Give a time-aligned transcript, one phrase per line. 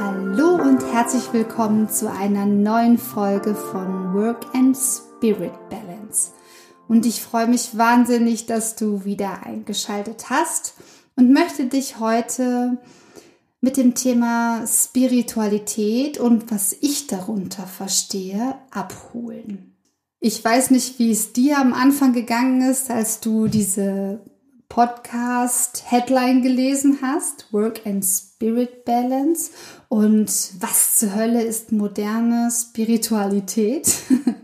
[0.00, 6.32] Hallo und herzlich willkommen zu einer neuen Folge von Work and Spirit Balance.
[6.88, 10.74] Und ich freue mich wahnsinnig, dass du wieder eingeschaltet hast
[11.14, 12.78] und möchte dich heute
[13.60, 19.76] mit dem Thema Spiritualität und was ich darunter verstehe, abholen.
[20.18, 24.20] Ich weiß nicht, wie es dir am Anfang gegangen ist, als du diese
[24.74, 29.52] Podcast-Headline gelesen hast, Work and Spirit Balance.
[29.88, 30.26] Und
[30.58, 33.86] was zur Hölle ist moderne Spiritualität?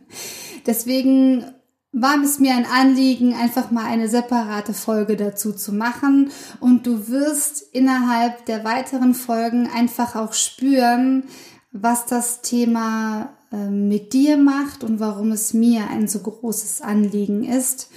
[0.66, 1.46] Deswegen
[1.90, 6.30] war es mir ein Anliegen, einfach mal eine separate Folge dazu zu machen.
[6.60, 11.24] Und du wirst innerhalb der weiteren Folgen einfach auch spüren,
[11.72, 17.42] was das Thema ähm, mit dir macht und warum es mir ein so großes Anliegen
[17.42, 17.90] ist.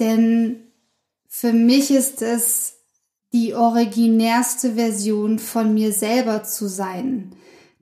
[0.00, 0.64] Denn
[1.40, 2.78] für mich ist es
[3.32, 7.30] die originärste Version von mir selber zu sein.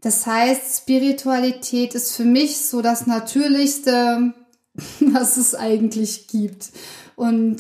[0.03, 4.35] Das heißt, Spiritualität ist für mich so das Natürlichste,
[5.01, 6.69] was es eigentlich gibt.
[7.15, 7.57] Und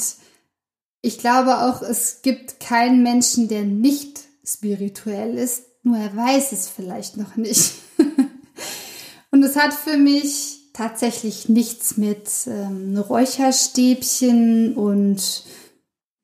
[1.01, 6.69] ich glaube auch, es gibt keinen Menschen, der nicht spirituell ist, nur er weiß es
[6.69, 7.73] vielleicht noch nicht.
[9.31, 15.45] Und es hat für mich tatsächlich nichts mit ähm, Räucherstäbchen und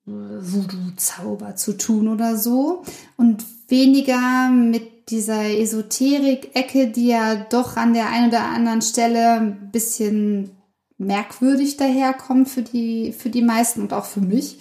[0.05, 2.83] Voodoo-Zauber zu tun oder so
[3.15, 9.71] und weniger mit dieser Esoterik-Ecke, die ja doch an der einen oder anderen Stelle ein
[9.71, 10.51] bisschen
[10.97, 14.57] merkwürdig daherkommt für die, für die meisten und auch für mich.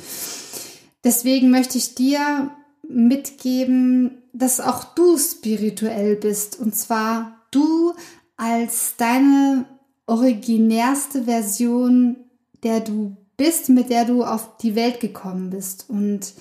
[1.05, 2.51] Deswegen möchte ich dir
[2.89, 7.93] mitgeben, dass auch du spirituell bist und zwar du
[8.37, 9.67] als deine
[10.07, 12.17] originärste Version,
[12.63, 16.35] der du bist, mit der du auf die Welt gekommen bist und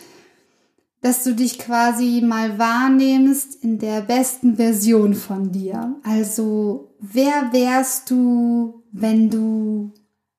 [1.01, 5.95] dass du dich quasi mal wahrnimmst in der besten Version von dir.
[6.03, 9.93] Also, wer wärst du, wenn du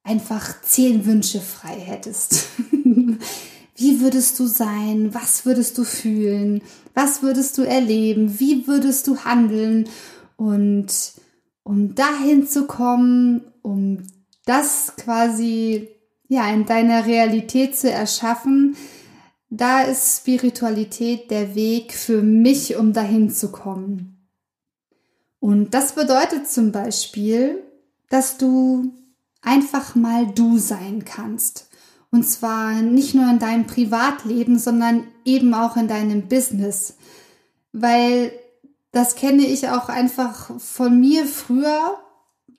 [0.05, 2.47] einfach zehn Wünsche frei hättest?
[3.75, 5.12] Wie würdest du sein?
[5.12, 6.62] Was würdest du fühlen?
[6.95, 8.39] Was würdest du erleben?
[8.39, 9.89] Wie würdest du handeln?
[10.37, 10.93] Und
[11.65, 13.99] um dahin zu kommen, um
[14.45, 15.89] das quasi
[16.32, 18.75] ja, in deiner Realität zu erschaffen,
[19.50, 24.26] da ist Spiritualität der Weg für mich, um dahin zu kommen.
[25.41, 27.62] Und das bedeutet zum Beispiel,
[28.09, 28.94] dass du
[29.43, 31.69] einfach mal du sein kannst.
[32.10, 36.94] Und zwar nicht nur in deinem Privatleben, sondern eben auch in deinem Business.
[37.75, 38.32] Weil
[38.91, 41.99] das kenne ich auch einfach von mir früher,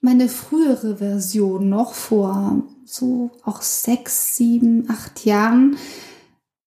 [0.03, 5.77] meine frühere Version noch vor so auch sechs, sieben, acht Jahren.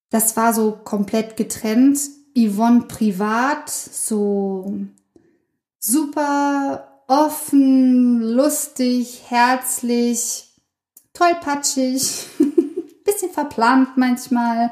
[0.08, 1.98] Das war so komplett getrennt.
[2.34, 4.74] Yvonne privat, so
[5.78, 10.54] super offen, lustig, herzlich,
[11.12, 12.26] tollpatschig,
[13.04, 14.70] bisschen verplant manchmal.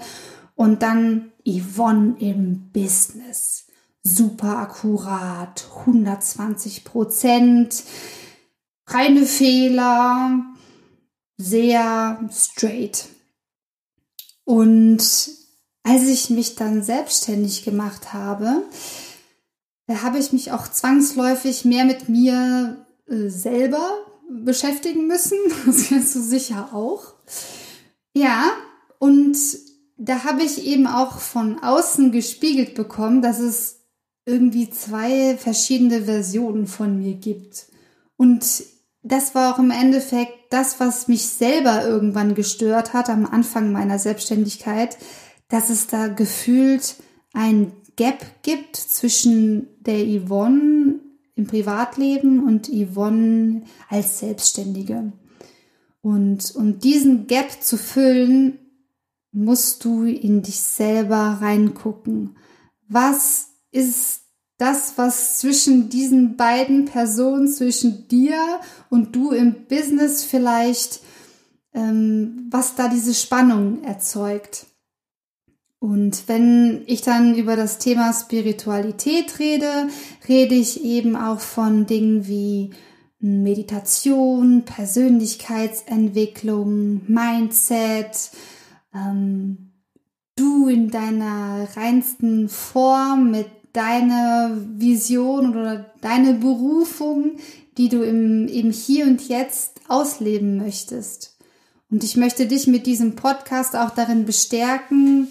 [0.57, 3.67] Und dann Yvonne im Business.
[4.03, 7.85] Super akkurat, 120 Prozent,
[8.87, 10.45] keine Fehler,
[11.37, 13.07] sehr straight.
[14.45, 15.03] Und
[15.83, 18.63] als ich mich dann selbstständig gemacht habe,
[19.87, 23.87] da habe ich mich auch zwangsläufig mehr mit mir äh, selber
[24.31, 25.39] beschäftigen müssen.
[25.67, 27.15] Das kennst du sicher auch.
[28.15, 28.53] Ja,
[28.99, 29.37] und
[29.97, 33.81] da habe ich eben auch von außen gespiegelt bekommen, dass es
[34.27, 37.67] irgendwie zwei verschiedene Versionen von mir gibt.
[38.17, 38.65] Und
[39.05, 43.99] das war auch im Endeffekt das, was mich selber irgendwann gestört hat am Anfang meiner
[43.99, 44.97] Selbstständigkeit,
[45.49, 46.97] dass es da gefühlt
[47.35, 51.01] ein Gap gibt zwischen der Yvonne
[51.37, 55.13] im Privatleben und Yvonne als Selbstständige.
[56.01, 58.59] Und um diesen Gap zu füllen,
[59.33, 62.37] musst du in dich selber reingucken.
[62.89, 64.24] Was ist
[64.65, 68.39] das, was zwischen diesen beiden Personen, zwischen dir
[68.89, 71.03] und du im Business vielleicht,
[71.75, 74.65] ähm, was da diese Spannung erzeugt.
[75.81, 79.89] Und wenn ich dann über das Thema Spiritualität rede,
[80.27, 82.71] rede ich eben auch von Dingen wie
[83.19, 88.31] Meditation, Persönlichkeitsentwicklung, Mindset,
[88.95, 89.73] ähm,
[90.37, 97.37] du in deiner reinsten Form mit deiner Vision oder deine Berufung,
[97.77, 101.37] die du im, im Hier und Jetzt ausleben möchtest.
[101.91, 105.29] Und ich möchte dich mit diesem Podcast auch darin bestärken,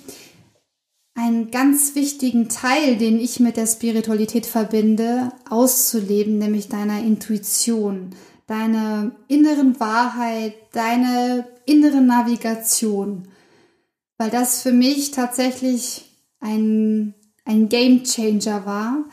[1.16, 8.12] einen ganz wichtigen Teil, den ich mit der Spiritualität verbinde, auszuleben, nämlich deiner Intuition,
[8.48, 13.28] deine inneren Wahrheit, deine innere Navigation.
[14.18, 16.06] Weil das für mich tatsächlich
[16.40, 17.14] ein,
[17.46, 19.06] ein Game Changer war,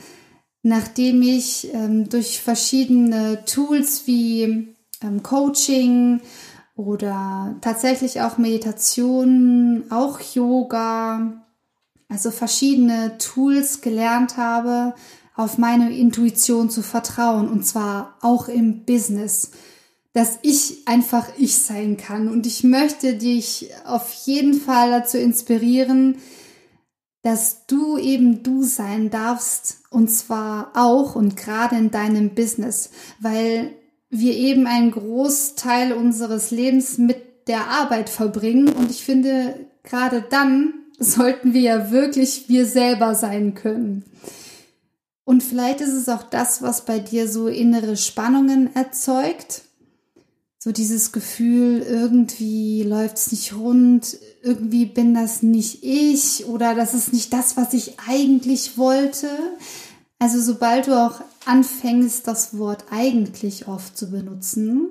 [0.62, 6.20] nachdem ich ähm, durch verschiedene Tools wie ähm, Coaching
[6.76, 11.44] oder tatsächlich auch Meditation, auch Yoga,
[12.08, 14.94] also verschiedene Tools gelernt habe,
[15.36, 19.52] auf meine Intuition zu vertrauen und zwar auch im Business,
[20.12, 22.28] dass ich einfach ich sein kann.
[22.28, 26.16] Und ich möchte dich auf jeden Fall dazu inspirieren,
[27.22, 32.90] dass du eben du sein darfst und zwar auch und gerade in deinem Business,
[33.20, 33.74] weil
[34.08, 40.74] wir eben einen Großteil unseres Lebens mit der Arbeit verbringen und ich finde gerade dann
[40.98, 44.04] sollten wir ja wirklich wir selber sein können.
[45.24, 49.62] Und vielleicht ist es auch das, was bei dir so innere Spannungen erzeugt.
[50.62, 56.92] So dieses Gefühl, irgendwie läuft es nicht rund, irgendwie bin das nicht ich oder das
[56.92, 59.26] ist nicht das, was ich eigentlich wollte.
[60.18, 64.90] Also sobald du auch anfängst, das Wort eigentlich oft zu benutzen,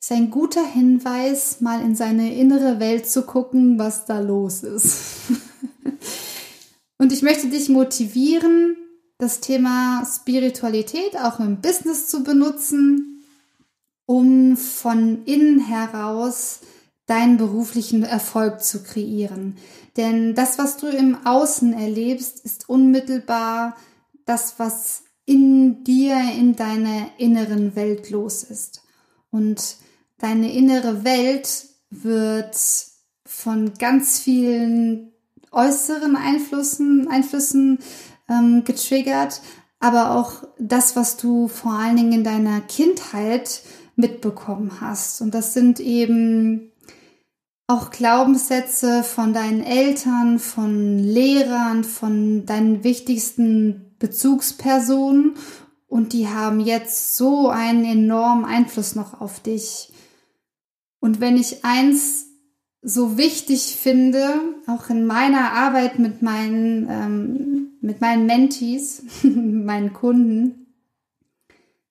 [0.00, 5.16] ist ein guter Hinweis, mal in seine innere Welt zu gucken, was da los ist.
[6.98, 8.76] Und ich möchte dich motivieren,
[9.18, 13.15] das Thema Spiritualität auch im Business zu benutzen,
[14.06, 16.60] um von innen heraus
[17.06, 19.56] deinen beruflichen Erfolg zu kreieren.
[19.96, 23.76] Denn das, was du im Außen erlebst, ist unmittelbar
[24.24, 28.82] das, was in dir, in deiner inneren Welt los ist.
[29.30, 29.76] Und
[30.18, 32.56] deine innere Welt wird
[33.24, 35.12] von ganz vielen
[35.50, 37.78] äußeren Einflüssen, Einflüssen
[38.28, 39.40] ähm, getriggert,
[39.78, 43.62] aber auch das, was du vor allen Dingen in deiner Kindheit
[43.96, 45.20] mitbekommen hast.
[45.22, 46.70] Und das sind eben
[47.66, 55.34] auch Glaubenssätze von deinen Eltern, von Lehrern, von deinen wichtigsten Bezugspersonen.
[55.88, 59.92] Und die haben jetzt so einen enormen Einfluss noch auf dich.
[61.00, 62.26] Und wenn ich eins
[62.82, 70.65] so wichtig finde, auch in meiner Arbeit mit meinen, ähm, mit meinen Mentees, meinen Kunden,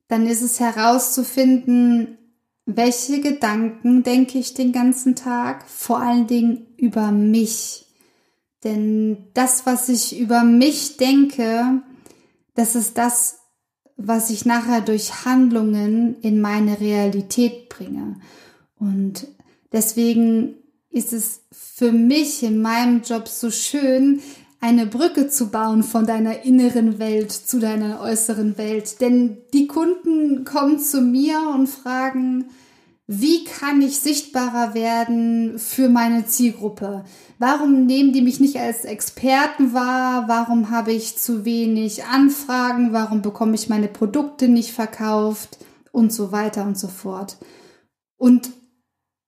[0.07, 2.17] dann ist es herauszufinden,
[2.65, 7.85] welche Gedanken denke ich den ganzen Tag, vor allen Dingen über mich.
[8.63, 11.83] Denn das, was ich über mich denke,
[12.55, 13.39] das ist das,
[13.97, 18.19] was ich nachher durch Handlungen in meine Realität bringe.
[18.77, 19.27] Und
[19.71, 20.55] deswegen
[20.89, 24.21] ist es für mich in meinem Job so schön,
[24.65, 28.99] eine Brücke zu bauen von deiner inneren Welt zu deiner äußeren Welt.
[28.99, 32.45] Denn die Kunden kommen zu mir und fragen,
[33.05, 37.05] wie kann ich sichtbarer werden für meine Zielgruppe?
[37.37, 40.27] Warum nehmen die mich nicht als Experten wahr?
[40.27, 42.91] Warum habe ich zu wenig Anfragen?
[42.91, 45.59] Warum bekomme ich meine Produkte nicht verkauft?
[45.91, 47.37] Und so weiter und so fort.
[48.17, 48.49] Und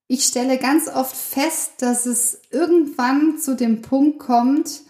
[0.08, 4.87] ich stelle ganz oft fest, dass es irgendwann zu dem Punkt kommt,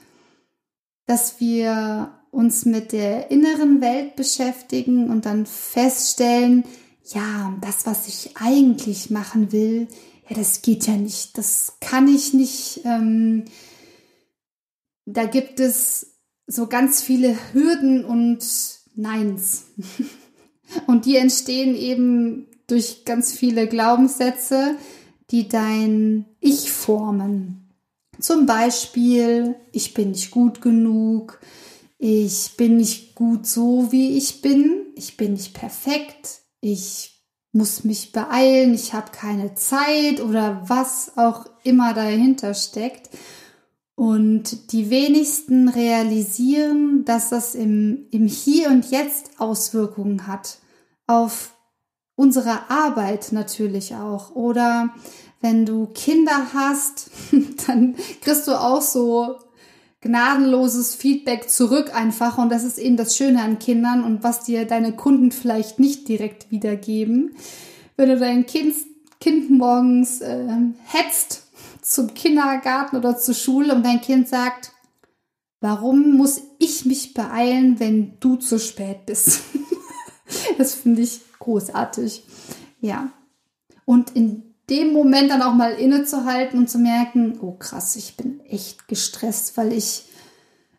[1.08, 6.64] dass wir uns mit der inneren Welt beschäftigen und dann feststellen,
[7.06, 9.88] ja, das, was ich eigentlich machen will,
[10.30, 12.82] ja, das geht ja nicht, das kann ich nicht.
[12.84, 13.46] Ähm,
[15.06, 18.46] da gibt es so ganz viele Hürden und
[18.96, 19.68] Neins.
[20.88, 24.76] und die entstehen eben durch ganz viele Glaubenssätze,
[25.32, 27.67] die dein Ich formen.
[28.20, 31.40] Zum Beispiel, ich bin nicht gut genug,
[32.00, 38.12] ich bin nicht gut so, wie ich bin, ich bin nicht perfekt, ich muss mich
[38.12, 43.10] beeilen, ich habe keine Zeit oder was auch immer dahinter steckt.
[43.96, 50.60] Und die wenigsten realisieren, dass das im, im Hier und Jetzt Auswirkungen hat
[51.08, 51.56] auf
[52.16, 54.36] unsere Arbeit natürlich auch.
[54.36, 54.94] Oder
[55.42, 57.12] wenn du Kinder hast,
[57.68, 59.38] dann kriegst du auch so
[60.02, 62.38] gnadenloses Feedback zurück einfach.
[62.38, 66.08] Und das ist eben das Schöne an Kindern und was dir deine Kunden vielleicht nicht
[66.08, 67.36] direkt wiedergeben.
[67.96, 68.76] Wenn du dein Kind,
[69.20, 70.48] kind morgens äh,
[70.86, 71.48] hetzt
[71.82, 74.72] zum Kindergarten oder zur Schule und dein Kind sagt,
[75.62, 79.42] warum muss ich mich beeilen, wenn du zu spät bist?
[80.58, 82.24] das finde ich großartig.
[82.82, 83.12] Ja.
[83.86, 88.42] Und in dem Moment dann auch mal innezuhalten und zu merken, oh krass, ich bin
[88.46, 90.06] echt gestresst, weil ich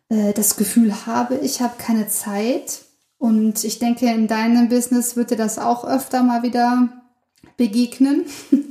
[0.09, 2.81] äh, das Gefühl habe, ich habe keine Zeit.
[3.17, 6.89] Und ich denke, in deinem Business wird dir das auch öfter mal wieder
[7.57, 8.25] begegnen.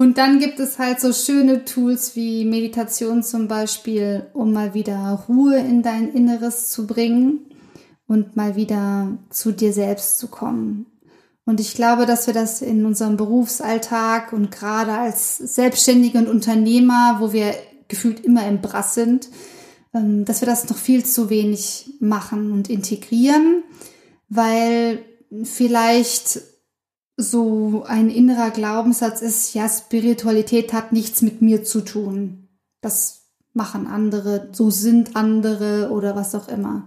[0.00, 5.26] Und dann gibt es halt so schöne Tools wie Meditation zum Beispiel, um mal wieder
[5.28, 7.40] Ruhe in dein Inneres zu bringen
[8.06, 10.86] und mal wieder zu dir selbst zu kommen.
[11.50, 17.16] Und ich glaube, dass wir das in unserem Berufsalltag und gerade als Selbstständige und Unternehmer,
[17.18, 17.56] wo wir
[17.88, 19.28] gefühlt immer im Brass sind,
[19.92, 23.64] ähm, dass wir das noch viel zu wenig machen und integrieren,
[24.28, 25.04] weil
[25.42, 26.40] vielleicht
[27.16, 32.46] so ein innerer Glaubenssatz ist, ja, Spiritualität hat nichts mit mir zu tun.
[32.80, 33.22] Das
[33.54, 36.86] machen andere, so sind andere oder was auch immer.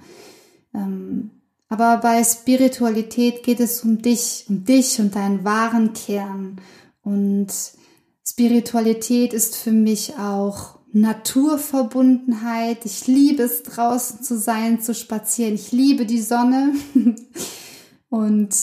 [0.73, 1.31] Ähm,
[1.73, 6.61] aber bei Spiritualität geht es um dich, um dich und deinen wahren Kern.
[7.01, 7.47] Und
[8.23, 12.85] Spiritualität ist für mich auch Naturverbundenheit.
[12.85, 15.55] Ich liebe es, draußen zu sein, zu spazieren.
[15.55, 16.75] Ich liebe die Sonne.
[18.09, 18.55] und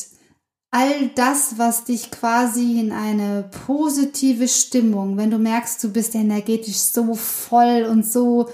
[0.71, 6.77] all das, was dich quasi in eine positive Stimmung, wenn du merkst, du bist energetisch
[6.77, 8.49] so voll und so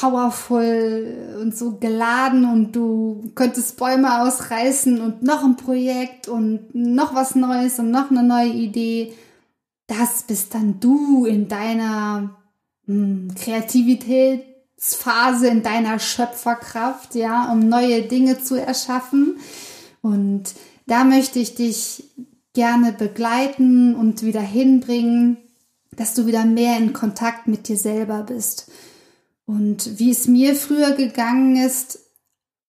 [0.00, 7.14] powerful und so geladen und du könntest Bäume ausreißen und noch ein Projekt und noch
[7.14, 9.12] was Neues und noch eine neue Idee.
[9.86, 12.30] Das bist dann du in deiner
[12.86, 19.36] hm, Kreativitätsphase, in deiner Schöpferkraft, ja, um neue Dinge zu erschaffen.
[20.00, 20.54] Und
[20.86, 22.04] da möchte ich dich
[22.54, 25.36] gerne begleiten und wieder hinbringen,
[25.94, 28.70] dass du wieder mehr in Kontakt mit dir selber bist.
[29.50, 31.98] Und wie es mir früher gegangen ist,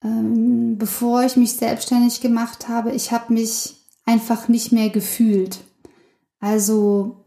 [0.04, 5.60] ähm, bevor ich mich selbstständig gemacht habe, ich habe mich einfach nicht mehr gefühlt.
[6.40, 7.24] Also,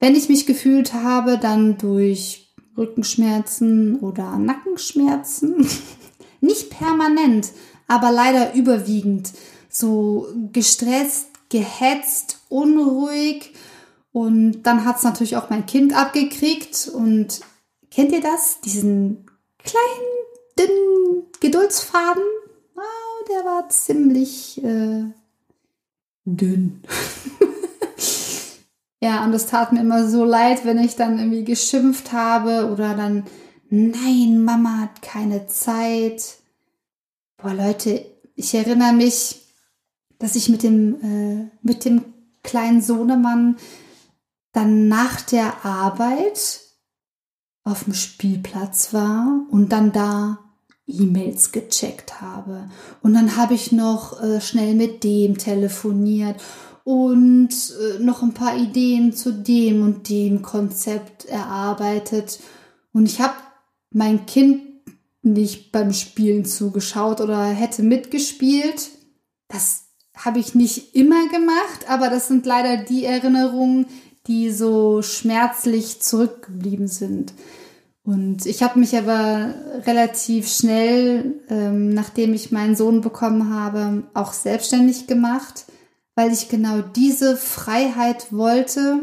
[0.00, 5.64] wenn ich mich gefühlt habe, dann durch Rückenschmerzen oder Nackenschmerzen.
[6.40, 7.52] nicht permanent,
[7.86, 9.30] aber leider überwiegend
[9.68, 13.52] so gestresst, gehetzt, unruhig.
[14.10, 16.90] Und dann hat es natürlich auch mein Kind abgekriegt.
[16.92, 17.42] Und
[17.92, 18.60] kennt ihr das?
[18.60, 19.26] Diesen
[19.58, 20.22] kleinen,
[20.58, 22.22] dünnen Geduldsfaden?
[22.76, 25.04] Oh, der war ziemlich äh,
[26.24, 26.82] dünn.
[29.00, 32.94] ja, und es tat mir immer so leid, wenn ich dann irgendwie geschimpft habe oder
[32.94, 33.24] dann,
[33.70, 36.38] nein, Mama hat keine Zeit.
[37.36, 39.42] Boah, Leute, ich erinnere mich,
[40.18, 42.04] dass ich mit dem, äh, mit dem
[42.42, 43.56] kleinen Sohnemann
[44.52, 46.60] dann nach der Arbeit
[47.64, 50.38] auf dem Spielplatz war und dann da
[50.86, 52.68] E-Mails gecheckt habe.
[53.02, 56.36] Und dann habe ich noch äh, schnell mit dem telefoniert
[56.84, 62.40] und äh, noch ein paar Ideen zu dem und dem Konzept erarbeitet.
[62.92, 63.34] Und ich habe
[63.90, 64.62] mein Kind
[65.22, 68.90] nicht beim Spielen zugeschaut oder hätte mitgespielt.
[69.46, 69.84] Das
[70.16, 73.86] habe ich nicht immer gemacht, aber das sind leider die Erinnerungen,
[74.26, 77.32] die so schmerzlich zurückgeblieben sind.
[78.04, 79.54] Und ich habe mich aber
[79.86, 85.66] relativ schnell, ähm, nachdem ich meinen Sohn bekommen habe, auch selbstständig gemacht,
[86.14, 89.02] weil ich genau diese Freiheit wollte,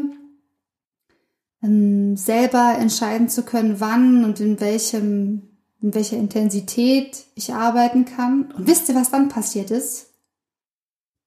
[1.62, 5.48] ähm, selber entscheiden zu können, wann und in welchem,
[5.80, 8.52] in welcher Intensität ich arbeiten kann.
[8.52, 10.08] Und wisst ihr, was dann passiert ist?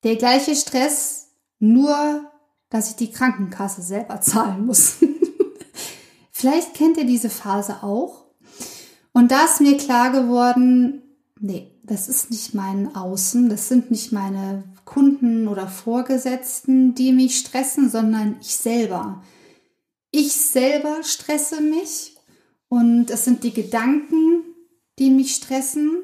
[0.04, 2.33] Der gleiche Stress, nur
[2.74, 4.96] dass ich die Krankenkasse selber zahlen muss.
[6.32, 8.26] Vielleicht kennt ihr diese Phase auch.
[9.12, 11.04] Und da ist mir klar geworden,
[11.40, 17.38] nee, das ist nicht mein Außen, das sind nicht meine Kunden oder Vorgesetzten, die mich
[17.38, 19.22] stressen, sondern ich selber.
[20.10, 22.18] Ich selber stresse mich
[22.70, 24.42] und es sind die Gedanken,
[24.98, 26.00] die mich stressen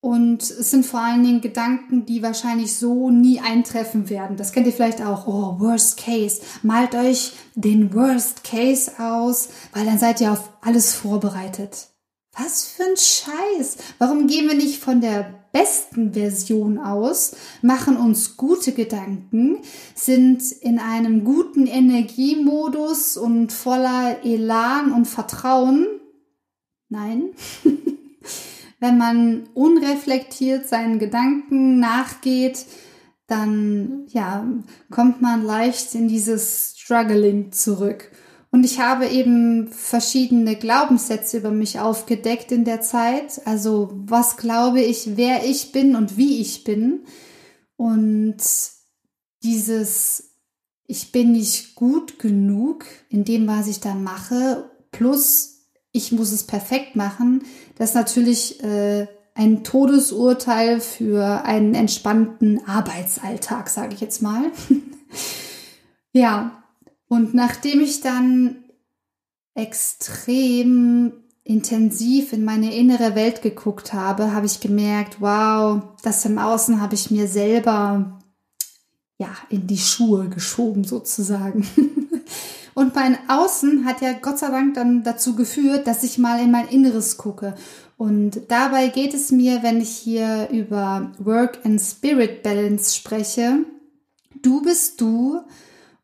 [0.00, 4.36] und es sind vor allen Dingen Gedanken, die wahrscheinlich so nie eintreffen werden.
[4.36, 5.26] Das kennt ihr vielleicht auch.
[5.26, 6.40] Oh, Worst Case.
[6.62, 11.88] Malt euch den Worst Case aus, weil dann seid ihr auf alles vorbereitet.
[12.36, 13.76] Was für ein Scheiß.
[13.98, 19.58] Warum gehen wir nicht von der besten Version aus, machen uns gute Gedanken,
[19.96, 25.88] sind in einem guten Energiemodus und voller Elan und Vertrauen
[26.90, 27.30] Nein.
[28.80, 32.66] Wenn man unreflektiert seinen Gedanken nachgeht,
[33.26, 34.44] dann ja,
[34.90, 38.10] kommt man leicht in dieses Struggling zurück.
[38.50, 43.46] Und ich habe eben verschiedene Glaubenssätze über mich aufgedeckt in der Zeit.
[43.46, 47.04] Also was glaube ich, wer ich bin und wie ich bin.
[47.76, 48.38] Und
[49.44, 50.30] dieses
[50.90, 56.42] ich bin nicht gut genug in dem, was ich da mache, plus ich muss es
[56.42, 57.44] perfekt machen,
[57.80, 64.52] das natürlich äh, ein Todesurteil für einen entspannten Arbeitsalltag, sage ich jetzt mal.
[66.12, 66.62] ja,
[67.08, 68.56] und nachdem ich dann
[69.54, 76.82] extrem intensiv in meine innere Welt geguckt habe, habe ich gemerkt, wow, das im Außen
[76.82, 78.20] habe ich mir selber
[79.16, 81.66] ja, in die Schuhe geschoben sozusagen.
[82.74, 86.50] Und mein Außen hat ja Gott sei Dank dann dazu geführt, dass ich mal in
[86.50, 87.54] mein Inneres gucke.
[87.96, 93.58] Und dabei geht es mir, wenn ich hier über Work and Spirit Balance spreche,
[94.40, 95.40] du bist du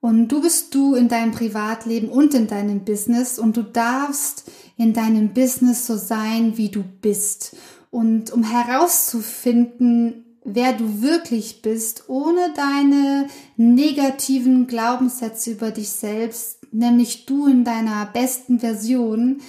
[0.00, 4.44] und du bist du in deinem Privatleben und in deinem Business und du darfst
[4.76, 7.56] in deinem Business so sein, wie du bist.
[7.90, 13.26] Und um herauszufinden, wer du wirklich bist, ohne deine
[13.56, 19.42] negativen Glaubenssätze über dich selbst, nämlich du in deiner besten Version,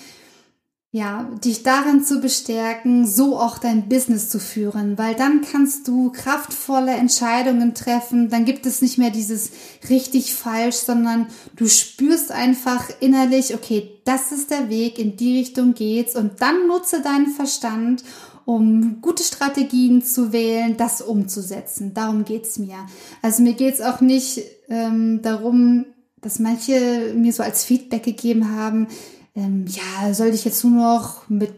[0.91, 6.11] ja, dich darin zu bestärken, so auch dein Business zu führen, weil dann kannst du
[6.11, 9.51] kraftvolle Entscheidungen treffen, dann gibt es nicht mehr dieses
[9.89, 15.73] richtig falsch, sondern du spürst einfach innerlich, okay, das ist der Weg, in die Richtung
[15.73, 18.03] geht's und dann nutze deinen Verstand
[18.47, 21.93] um gute Strategien zu wählen, das umzusetzen.
[21.93, 22.77] Darum geht's mir.
[23.21, 25.85] Also mir geht's auch nicht ähm, darum,
[26.21, 28.87] dass manche mir so als Feedback gegeben haben,
[29.35, 31.51] ähm, ja, soll ich jetzt nur noch mit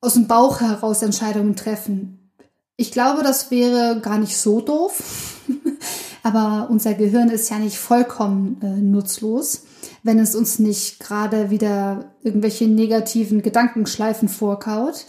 [0.00, 2.30] aus dem Bauch heraus Entscheidungen treffen?
[2.76, 5.40] Ich glaube, das wäre gar nicht so doof.
[6.22, 9.64] Aber unser Gehirn ist ja nicht vollkommen äh, nutzlos,
[10.04, 15.04] wenn es uns nicht gerade wieder irgendwelche negativen Gedankenschleifen vorkaut.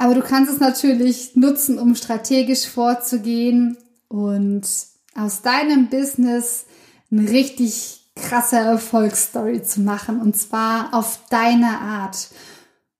[0.00, 3.76] Aber du kannst es natürlich nutzen, um strategisch vorzugehen
[4.08, 4.62] und
[5.14, 6.64] aus deinem Business
[7.10, 12.30] eine richtig krasse Erfolgsstory zu machen und zwar auf deine Art.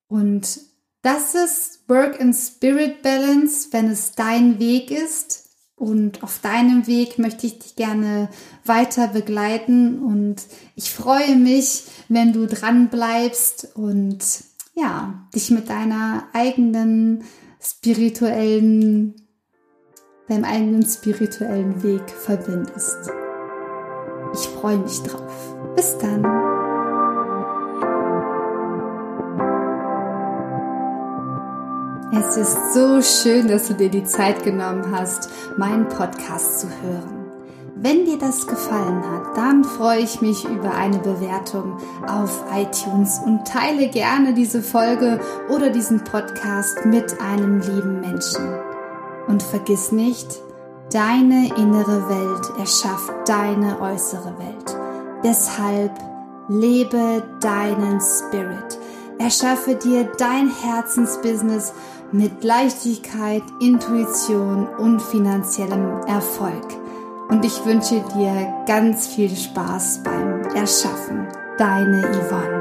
[0.09, 0.61] Und
[1.01, 5.49] das ist Work and Spirit Balance, wenn es dein Weg ist.
[5.77, 8.29] Und auf deinem Weg möchte ich dich gerne
[8.67, 10.43] weiter begleiten und
[10.77, 14.19] ich freue mich, wenn du dran bleibst und
[14.73, 17.25] ja, dich mit deiner eigenen
[17.61, 19.15] spirituellen,
[20.29, 23.11] deinem eigenen spirituellen Weg verbindest.
[24.33, 25.57] Ich freue mich drauf.
[25.75, 26.25] Bis dann.
[32.13, 37.20] Es ist so schön, dass du dir die Zeit genommen hast, meinen Podcast zu hören.
[37.83, 43.49] Wenn dir das gefallen hat, dann freue ich mich über eine Bewertung auf iTunes und
[43.49, 48.47] teile gerne diese Folge oder diesen Podcast mit einem lieben Menschen.
[49.29, 50.43] Und vergiss nicht,
[50.93, 54.77] deine innere Welt erschafft deine äußere Welt.
[55.25, 55.93] Deshalb
[56.49, 58.79] lebe deinen Spirit.
[59.19, 61.73] Erschaffe dir dein Herzensbusiness
[62.13, 66.80] mit Leichtigkeit, Intuition und finanziellem Erfolg
[67.31, 71.29] und ich wünsche dir ganz viel Spaß beim Erschaffen.
[71.57, 72.60] Deine Yvonne.